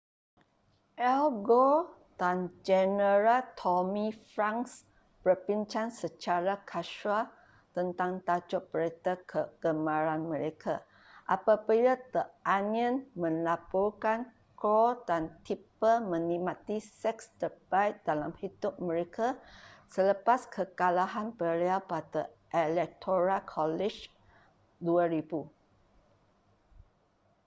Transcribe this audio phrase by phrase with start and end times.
[1.11, 1.81] al gore
[2.21, 4.73] dan jeneral tommy franks
[5.23, 7.23] berbincang secara kasual
[7.77, 10.75] tentang tajuk berita kegemaran mereka
[11.35, 12.23] apabila the
[12.59, 12.93] onion
[13.23, 14.19] melaporkan
[14.61, 19.27] gore dan tipper menikmati seks terbaik dalam hidup mereka
[19.93, 22.21] selepas kekalahan beliau pada
[22.65, 23.99] electoral college
[24.81, 25.45] 2000